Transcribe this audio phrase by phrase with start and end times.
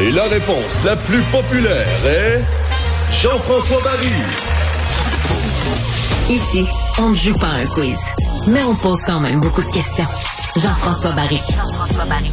[0.00, 2.42] Et la réponse la plus populaire est
[3.12, 4.08] Jean-François Barry.
[6.30, 6.66] Ici,
[6.98, 8.00] on ne joue pas un quiz,
[8.46, 10.06] mais on pose quand même beaucoup de questions.
[10.56, 11.38] Jean-François Barry.
[11.54, 12.30] Jean-François Barry.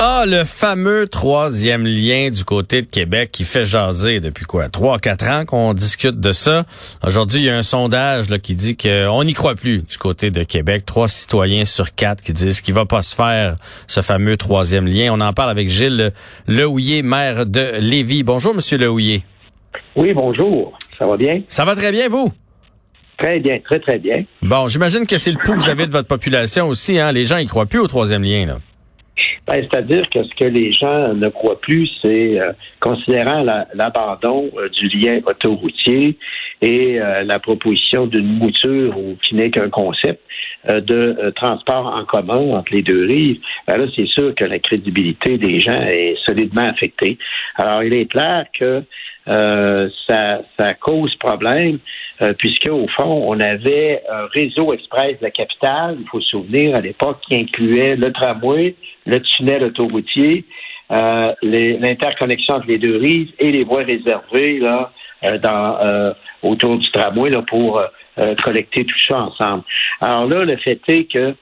[0.00, 4.68] Ah, le fameux troisième lien du côté de Québec qui fait jaser depuis quoi?
[4.68, 6.64] Trois, quatre ans qu'on discute de ça.
[7.06, 10.32] Aujourd'hui, il y a un sondage là, qui dit qu'on n'y croit plus du côté
[10.32, 10.84] de Québec.
[10.84, 13.54] Trois citoyens sur quatre qui disent qu'il va pas se faire
[13.86, 15.10] ce fameux troisième lien.
[15.12, 16.12] On en parle avec Gilles
[16.48, 18.24] Lehouillier, maire de Lévis.
[18.24, 19.22] Bonjour, Monsieur Lehouillier.
[19.94, 20.76] Oui, bonjour.
[20.98, 21.42] Ça va bien?
[21.46, 22.32] Ça va très bien, vous?
[23.16, 24.24] Très bien, très, très bien.
[24.42, 26.98] Bon, j'imagine que c'est le pouls que vous avez de votre population aussi.
[26.98, 27.12] Hein?
[27.12, 28.58] Les gens, ils croient plus au troisième lien, là.
[29.46, 33.44] Ben, C'est-à-dire que ce que les gens ne croient plus, c'est euh, considérant
[33.74, 36.16] l'abandon euh, du lien autoroutier
[36.62, 40.20] et euh, la proposition d'une mouture ou qui n'est qu'un concept
[40.66, 45.36] de transport en commun entre les deux rives, ben là, c'est sûr que la crédibilité
[45.36, 47.18] des gens est solidement affectée.
[47.56, 48.82] Alors, il est clair que
[49.26, 51.78] ça, ça cause problème
[52.22, 56.28] euh, puisque au fond, on avait un réseau express de la capitale, il faut se
[56.28, 60.44] souvenir à l'époque, qui incluait le tramway, le tunnel autoroutier,
[60.92, 64.92] euh, l'interconnexion entre les deux rives et les voies réservées là,
[65.24, 67.82] euh, dans, euh, autour du tramway là, pour
[68.44, 69.64] collecter tout ça ensemble.
[70.00, 71.34] Alors là, le fait est que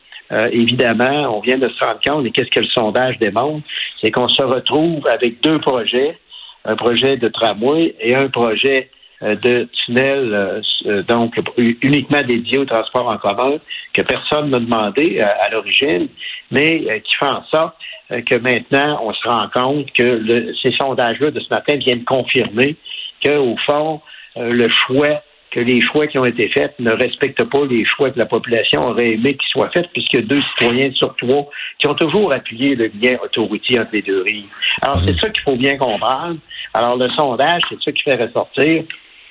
[0.52, 3.62] évidemment, on vient de se rendre compte, et qu'est-ce que le sondage démontre,
[4.00, 6.16] c'est qu'on se retrouve avec deux projets,
[6.64, 8.90] un projet de tramway et un projet
[9.22, 13.58] euh, de tunnels, euh, euh, donc uniquement dédiés au transport en commun,
[13.92, 16.08] que personne n'a demandé à l'origine,
[16.50, 17.76] mais qui fait en sorte
[18.10, 22.76] que maintenant, on se rend compte que ces sondages-là de ce matin viennent confirmer
[23.24, 24.00] qu'au fond,
[24.36, 25.22] le choix
[25.52, 28.88] que les choix qui ont été faits ne respectent pas les choix que la population
[28.88, 32.32] aurait aimé qu'ils soient faits, puisqu'il y a deux citoyens sur trois qui ont toujours
[32.32, 34.48] appuyé le lien autoroutier entre les deux rives.
[34.80, 36.38] Alors, c'est ça qu'il faut bien comprendre.
[36.74, 38.84] Alors, le sondage, c'est ça qui fait ressortir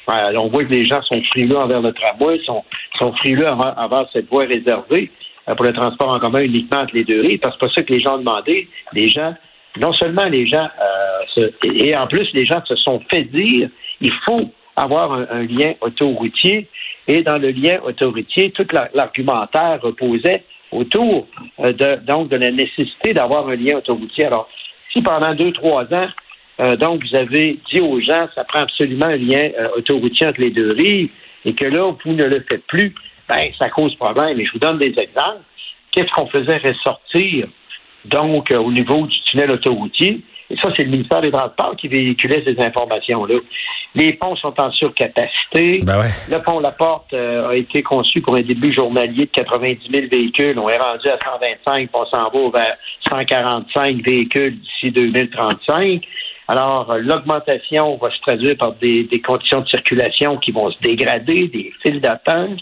[0.08, 2.63] on voit que les gens sont frileux envers le tramway, sont,
[3.00, 5.12] sont frileux envers cette voie réservée
[5.47, 7.81] euh, pour le transport en commun uniquement entre les deux rives, parce que c'est pas
[7.81, 8.68] ça que les gens ont demandé.
[8.94, 9.34] Les gens,
[9.78, 10.68] non seulement les gens,
[11.38, 13.69] euh, et en plus, les gens se sont fait dire,
[14.01, 14.51] il faut
[14.81, 16.68] avoir un, lien autoroutier,
[17.08, 21.28] et dans le lien autoroutier, tout l'argumentaire reposait autour
[21.59, 24.25] euh, de, donc de la nécessité d'avoir un lien autoroutier.
[24.25, 24.50] Alors,
[24.92, 26.08] si pendant deux, trois ans,
[26.59, 30.42] euh, donc, vous avez dit aux gens, ça prend absolument un lien euh, autoroutier entre
[30.42, 31.09] les deux rives,
[31.46, 32.94] et que là, vous ne le faites plus,
[33.28, 34.40] ben, ça cause problème.
[34.40, 35.42] Et je vous donne des exemples.
[35.92, 37.48] Qu'est-ce qu'on faisait ressortir,
[38.06, 40.22] donc, euh, au niveau du tunnel autoroutier?
[40.50, 43.35] Et ça, c'est le ministère des Transports qui véhiculait ces informations-là.
[43.95, 45.79] Les ponts sont en surcapacité.
[45.84, 50.07] Ben le pont La Porte a été conçu pour un début journalier de 90 000
[50.12, 50.57] véhicules.
[50.59, 56.06] On est rendu à 125, on s'en va vers 145 véhicules d'ici 2035.
[56.51, 61.47] Alors, euh, l'augmentation va se traduire par des, conditions de circulation qui vont se dégrader,
[61.47, 62.59] des files d'attente.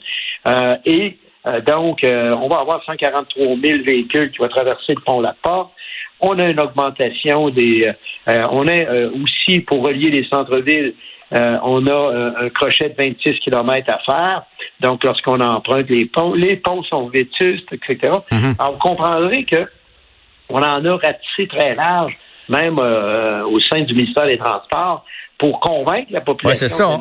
[0.48, 1.29] Euh, et euh,
[1.66, 5.72] donc, on va avoir 143 000 véhicules qui vont traverser le pont La Porte.
[6.20, 7.92] On a une augmentation des...
[8.28, 10.96] on a aussi, pour relier les centres-villes,
[11.32, 14.44] on a un crochet de 26 km à faire.
[14.82, 18.14] Donc, lorsqu'on emprunte les ponts, les ponts sont vétustes, etc.
[18.32, 18.56] Mm-hmm.
[18.60, 19.66] Alors, vous comprendrez que
[20.50, 22.18] on en a ratissé très large
[22.50, 25.06] même euh, au sein du ministère des Transports,
[25.40, 26.48] pour convaincre la population.
[26.48, 27.00] Ouais, c'est ça.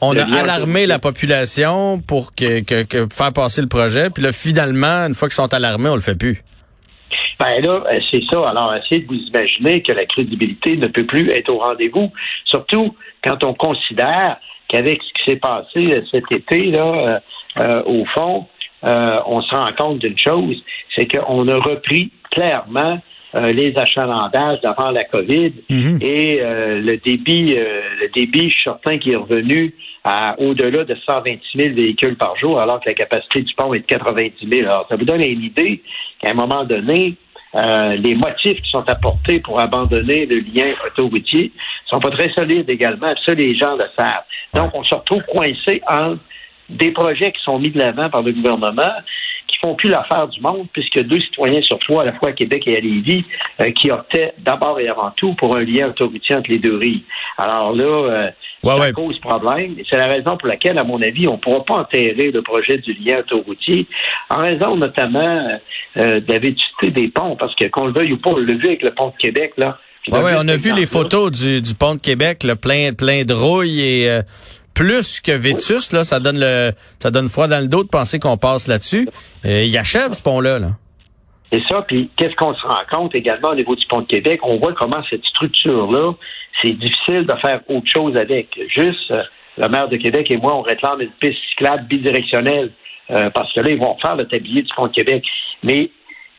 [0.00, 5.06] On, a alarmé la population pour que, que, faire passer le projet, puis là, finalement,
[5.06, 6.42] une fois qu'ils sont alarmés, on le fait plus.
[7.38, 8.46] Ben là, euh, c'est ça.
[8.48, 12.10] Alors, essayez de vous imaginer que la crédibilité ne peut plus être au rendez-vous,
[12.46, 14.38] surtout quand on considère
[14.68, 17.20] qu'avec ce qui s'est passé euh, cet été, là,
[17.86, 18.46] au fond,
[18.82, 20.62] on se rend compte d'une chose,
[20.94, 23.00] c'est qu'on a repris clairement
[23.34, 25.98] euh, les achalandages d'avant la COVID mhm.
[26.00, 30.84] et euh, le débit, euh, le débit, je suis certain, qui est revenu à au-delà
[30.84, 34.48] de 126 000 véhicules par jour, alors que la capacité du pont est de 90
[34.48, 34.68] 000.
[34.68, 35.82] Alors, ça vous donne une idée
[36.20, 37.16] qu'à un moment donné,
[37.54, 41.52] les motifs qui sont apportés pour abandonner le lien autoroutier
[41.86, 43.14] sont pas très solides également.
[43.24, 44.24] Ça, les gens le savent.
[44.54, 46.20] Donc, on se retrouve coincé entre
[46.68, 48.92] des projets qui sont mis de l'avant par le gouvernement
[49.46, 52.32] qui font plus l'affaire du monde, puisque deux citoyens sur trois, à la fois à
[52.32, 53.24] Québec et à Lévis,
[53.60, 57.02] euh, qui optaient d'abord et avant tout pour un lien autoroutier entre les deux rives.
[57.38, 58.30] Alors là, euh,
[58.64, 59.76] ça cause problème.
[59.88, 62.78] C'est la raison pour laquelle, à mon avis, on ne pourra pas enterrer le projet
[62.78, 63.86] du lien autoroutier,
[64.30, 65.58] en raison notamment
[65.96, 68.54] euh, de la vétusté des ponts, parce que qu'on le veuille ou pas, on l'a
[68.54, 69.78] vu avec le pont de Québec, là.
[70.08, 73.24] Oui, ouais, on a vu les photos du, du pont de Québec, le plein, plein
[73.24, 74.22] de rouille et euh,
[74.76, 78.18] plus que Vétus, là, ça donne le, ça donne froid dans le dos de penser
[78.20, 79.08] qu'on passe là-dessus.
[79.46, 80.58] Euh, il achève ce pont-là.
[80.58, 80.68] Là.
[81.50, 81.82] C'est ça.
[81.82, 84.40] Puis qu'est-ce qu'on se rend compte également au niveau du pont de Québec?
[84.42, 86.12] On voit comment cette structure-là,
[86.62, 88.48] c'est difficile de faire autre chose avec.
[88.68, 89.22] Juste, euh,
[89.56, 92.70] le maire de Québec et moi, on réclame une piste cyclable bidirectionnelle
[93.10, 95.24] euh, parce que là, ils vont faire le tablier du pont de Québec.
[95.62, 95.90] Mais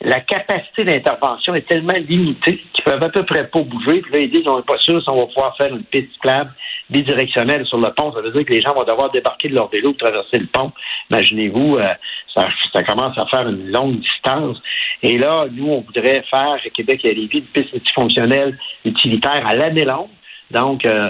[0.01, 4.01] la capacité d'intervention est tellement limitée qu'ils peuvent à peu près pas bouger.
[4.01, 6.11] Puis là, ils disent, on n'est pas sûr si on va pouvoir faire une piste
[6.13, 6.51] cyclable
[6.89, 8.13] bidirectionnelle sur le pont.
[8.13, 10.45] Ça veut dire que les gens vont devoir débarquer de leur vélo pour traverser le
[10.47, 10.71] pont.
[11.09, 11.94] Imaginez-vous, euh,
[12.35, 14.61] ça, ça, commence à faire une longue distance.
[15.01, 19.45] Et là, nous, on voudrait faire, à Québec et à Lévis, une piste multifonctionnelle utilitaire
[19.45, 20.09] à l'année longue.
[20.51, 21.09] Donc, euh,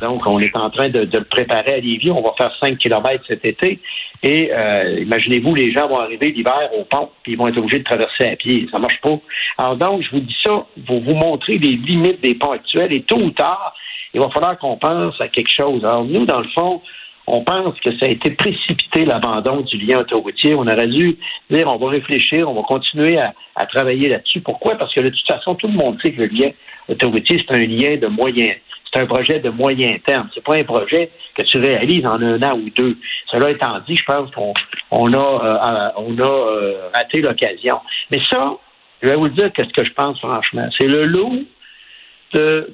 [0.00, 2.10] donc, on est en train de, le préparer à Lévis.
[2.10, 3.80] On va faire 5 kilomètres cet été.
[4.22, 7.80] Et euh, imaginez-vous, les gens vont arriver l'hiver au pont, puis ils vont être obligés
[7.80, 8.68] de traverser à pied.
[8.70, 9.18] Ça marche pas.
[9.58, 12.92] Alors donc, je vous dis ça pour vous montrer les limites des ponts actuels.
[12.92, 13.74] Et tôt ou tard,
[14.14, 15.84] il va falloir qu'on pense à quelque chose.
[15.84, 16.82] Alors nous, dans le fond,
[17.26, 20.54] on pense que ça a été précipité l'abandon du lien autoroutier.
[20.54, 21.16] On aurait dû
[21.50, 23.32] dire on va réfléchir, on va continuer à,
[23.66, 24.40] travailler là-dessus.
[24.40, 24.76] Pourquoi?
[24.76, 26.50] Parce que de toute façon, tout le monde sait que le lien
[26.88, 28.54] autoroutier, c'est un lien de moyen
[28.92, 30.28] c'est un projet de moyen terme.
[30.34, 32.96] C'est pas un projet que tu réalises en un an ou deux.
[33.30, 34.52] Cela étant dit, je pense qu'on
[34.90, 37.80] on a, euh, euh, raté l'occasion.
[38.10, 38.54] Mais ça,
[39.02, 40.68] je vais vous dire qu'est-ce que je pense franchement.
[40.78, 41.32] C'est le lot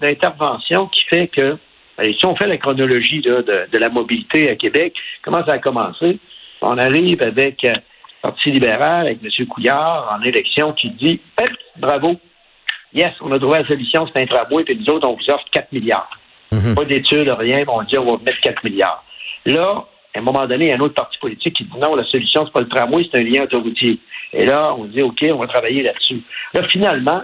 [0.01, 1.57] d'intervention qui fait que,
[2.05, 6.19] si on fait la chronologie de, de, la mobilité à Québec, comment ça a commencé?
[6.63, 7.75] On arrive avec le euh,
[8.21, 9.47] Parti libéral, avec M.
[9.47, 11.21] Couillard en élection qui dit
[11.77, 12.17] bravo,
[12.93, 15.45] Yes, on a trouvé la solution, c'est un tramway, puis nous autres, on vous offre
[15.53, 16.11] 4 milliards.
[16.51, 16.75] Mhm.
[16.75, 19.05] Pas d'études, rien, on dit on va mettre 4 milliards.
[19.45, 19.85] Là,
[20.15, 22.05] à un moment donné, il y a un autre parti politique qui dit non, la
[22.05, 24.01] solution, c'est pas le tramway, c'est un lien autoroutier.
[24.33, 26.23] Et là, on dit OK, on va travailler là-dessus.
[26.55, 27.23] Là, finalement,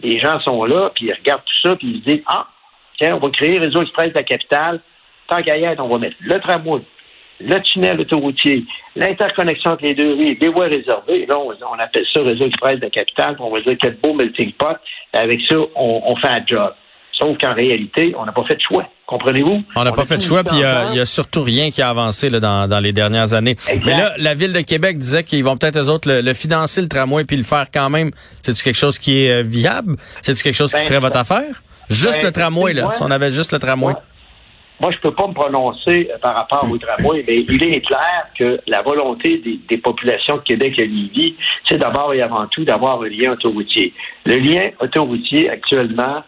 [0.00, 2.48] les gens sont là, puis ils regardent tout ça, puis ils se disent Ah,
[2.98, 4.80] tiens, on va créer Réseau Express de la capitale.
[5.28, 6.82] Tant qu'à y être, on va mettre le tramway,
[7.40, 8.64] le tunnel autoroutier,
[8.94, 11.26] l'interconnexion entre les deux rues, des voies réservées.
[11.26, 13.36] Là, on, appelle ça réseau express de la capitale.
[13.38, 14.76] On va dire quel beau melting pot.
[15.12, 16.74] Avec ça, on, fait un job.
[17.12, 18.88] Sauf qu'en réalité, on n'a pas fait de choix.
[19.06, 19.62] Comprenez-vous?
[19.76, 22.28] On n'a pas fait de choix, puis il n'y a, surtout rien qui a avancé
[22.28, 23.56] là, dans, les dernières années.
[23.84, 26.88] Mais là, la Ville de Québec disait qu'ils vont peut-être, eux autres, le, financer, le
[26.88, 28.10] tramway, puis le faire quand même.
[28.42, 29.94] C'est-tu quelque chose qui est euh, viable?
[30.22, 31.62] C'est-tu quelque chose qui ben, ferait votre affaire?
[31.90, 33.94] Juste ben, le tramway, là, si on avait juste le tramway.
[34.80, 37.80] Moi, je ne peux pas me prononcer euh, par rapport au tramway, mais il est
[37.80, 39.38] clair que la volonté
[39.68, 41.36] des, populations de Québec et Lévis,
[41.68, 43.92] c'est d'abord et avant tout d'avoir un lien autoroutier.
[44.24, 46.24] Le lien autoroutier, actuellement,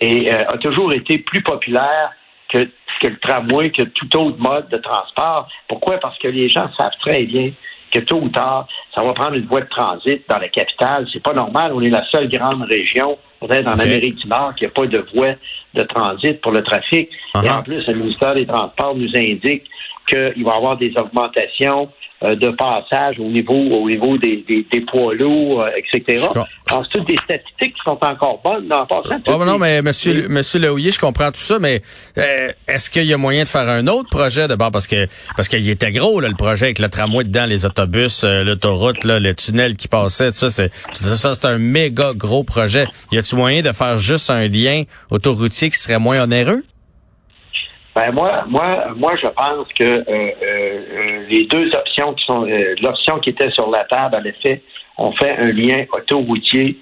[0.00, 2.12] est, euh, a toujours été plus populaire
[2.50, 2.68] que,
[3.00, 5.48] que le tramway, que tout autre mode de transport.
[5.68, 5.98] Pourquoi?
[5.98, 7.52] Parce que les gens savent très bien
[7.92, 11.06] que tôt ou tard, ça va prendre une voie de transit dans la capitale.
[11.12, 11.72] C'est pas normal.
[11.74, 15.04] On est la seule grande région, peut-être en Amérique du Nord, qui n'a pas de
[15.14, 15.34] voie
[15.74, 17.08] de transit pour le trafic.
[17.08, 17.58] Et uh-huh.
[17.58, 19.64] en plus, le ministère des Transports nous indique
[20.08, 21.90] qu'il va y avoir des augmentations
[22.22, 26.26] de passage au niveau au niveau des, des, poids lourds, euh, etc.
[26.66, 29.18] c'est toutes des statistiques qui sont encore bonnes dans passant.
[29.26, 31.82] Oh, non, mais monsieur, monsieur Lehouillier, je comprends tout ça, mais
[32.16, 34.70] euh, est-ce qu'il y a moyen de faire un autre projet d'abord?
[34.70, 38.24] Parce que parce qu'il était gros là, le projet avec le tramway dedans, les autobus,
[38.24, 42.86] l'autoroute, là, le tunnel qui passait, tout ça, c'est ça, c'est un méga gros projet.
[43.12, 46.62] Y a-t-il moyen de faire juste un lien autoroutier qui serait moins onéreux?
[47.96, 52.74] Ben moi, moi, moi, je pense que euh, euh, les deux options qui sont euh,
[52.82, 54.60] l'option qui était sur la table, à l'effet,
[54.98, 56.78] on fait un lien autoroutier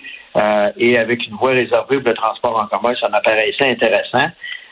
[0.76, 4.26] et avec une voie réservée pour le transport en commun, ça m'apparaissait intéressant.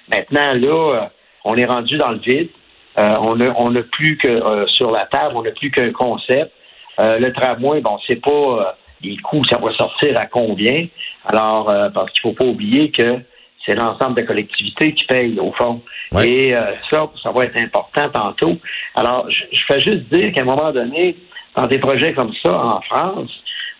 [0.08, 1.10] Maintenant, là,
[1.44, 2.48] on est rendu dans le vide.
[2.96, 6.50] on n'a on a plus que sur la table, on n'a plus qu'un concept.
[6.98, 10.88] le tramway, bon, c'est pas les coûts, ça va sortir à combien?
[11.26, 13.20] Alors, parce qu'il faut pas oublier que
[13.64, 15.80] c'est l'ensemble des collectivités qui payent, au fond.
[16.22, 18.58] Et euh, ça, ça va être important tantôt.
[18.94, 21.16] Alors, je, je fais juste dire qu'à un moment donné,
[21.56, 23.30] dans des projets comme ça en France,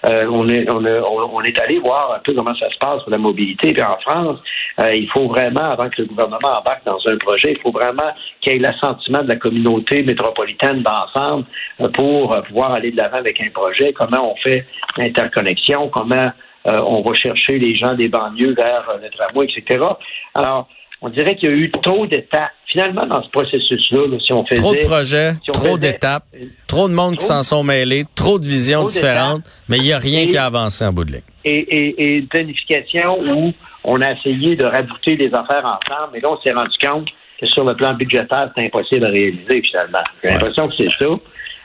[0.04, 3.10] euh, on, est, on, on, est allé voir un peu comment ça se passe pour
[3.10, 3.72] la mobilité.
[3.72, 4.40] Puis en France,
[4.80, 8.12] euh, il faut vraiment, avant que le gouvernement embarque dans un projet, il faut vraiment
[8.40, 11.44] qu'il y ait l'assentiment de la communauté métropolitaine d'ensemble
[11.94, 13.92] pour pouvoir aller de l'avant avec un projet.
[13.92, 16.30] Comment on fait l'interconnexion, comment euh,
[16.64, 19.84] on va chercher les gens des banlieues vers euh, le tramway, etc.
[20.34, 20.68] Alors,
[21.00, 22.52] on dirait qu'il y a eu trop d'étapes.
[22.66, 26.24] Finalement, dans ce processus-là, si on fait trop de projets, trop d'étapes,
[26.68, 29.98] trop de monde qui s'en sont mêlés, trop de visions différentes, mais il n'y a
[29.98, 31.22] rien qui a avancé en bout de ligne.
[31.44, 33.52] Et, et, planification où
[33.84, 37.08] on a essayé de rabouter les affaires ensemble, mais là, on s'est rendu compte
[37.40, 40.04] que sur le plan budgétaire, c'est impossible à réaliser finalement.
[40.22, 41.06] J'ai l'impression que c'est ça.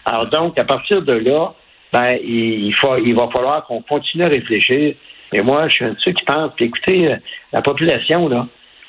[0.06, 1.54] Alors donc, à partir de là,
[1.94, 4.96] ben, il, faut, il va falloir qu'on continue à réfléchir.
[5.34, 7.16] Et moi, je suis un de ceux qui pensent, écoutez, euh,
[7.52, 8.48] la population, là,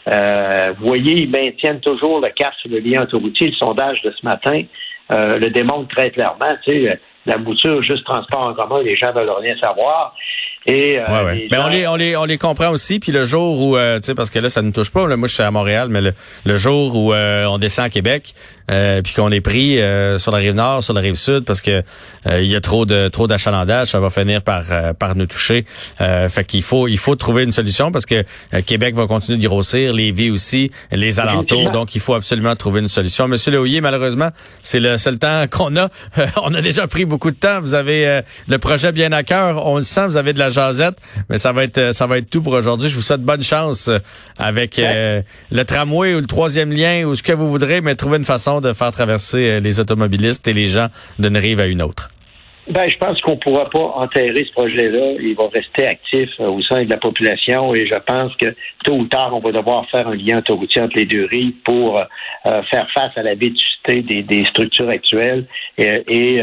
[0.09, 3.49] euh, vous voyez, ils maintiennent toujours le cap sur le lien autoroutier.
[3.49, 4.62] Le sondage de ce matin
[5.12, 6.57] euh, le démontre très clairement.
[6.64, 10.14] Tu sais, la mouture juste transport en commun, les gens veulent rien savoir.
[10.68, 11.48] Et, euh, ouais, ouais.
[11.50, 12.98] Mais on les on les on les comprend aussi.
[12.98, 15.08] Puis le jour où euh, tu sais parce que là ça ne touche pas.
[15.08, 16.02] Là, moi je suis à Montréal, mais
[16.44, 18.34] le, jour où euh, on descend à Québec,
[18.70, 21.62] euh, puis qu'on est pris euh, sur la rive nord, sur la rive sud, parce
[21.62, 21.82] que
[22.26, 24.64] il y a trop de trop d'achalandage, ça va finir par
[24.98, 25.64] par nous toucher.
[25.98, 28.22] fait qu'il faut il faut trouver une solution parce que
[28.66, 31.70] Québec va continuer de grossir, les vies aussi, les alentours.
[31.70, 33.26] Donc il faut absolument trouver une solution.
[33.26, 34.28] Monsieur Leouillet, malheureusement,
[34.62, 35.88] c'est le seul temps qu'on a.
[36.42, 37.60] on a déjà pris beaucoup de temps.
[37.60, 39.66] Vous avez le projet bien à cœur.
[39.66, 40.06] On le sent.
[40.06, 40.99] Vous avez de la jasette,
[41.29, 42.88] mais ça va être ça va être tout pour aujourd'hui.
[42.88, 43.91] Je vous souhaite bonne chance
[44.38, 48.25] avec le tramway ou le troisième lien ou ce que vous voudrez, mais trouver une
[48.25, 50.88] façon de faire traverser euh, les automobilistes et les gens
[51.19, 52.09] d'une rive à une autre.
[52.71, 55.15] Ben, je pense qu'on ne pourra pas enterrer ce projet-là.
[55.21, 58.97] Il va rester actif euh, au sein de la population et je pense que tôt
[58.97, 62.05] ou tard, on va devoir faire un lien autoroutier entre les deux rives pour euh,
[62.71, 65.47] faire face à la vétusté des, structures actuelles
[65.79, 66.43] et,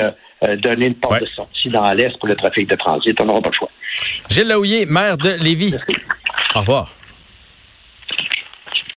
[0.58, 3.20] donner une porte de sortie dans l'Est pour le trafic de transit.
[3.20, 3.70] On n'aura pas le choix.
[4.30, 5.76] Gilles Laouillet, maire de Lévis.
[6.56, 6.90] Au revoir.